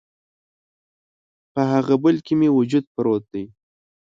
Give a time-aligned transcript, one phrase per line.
[1.53, 3.45] په هغه بل کي مې وجود پروت دی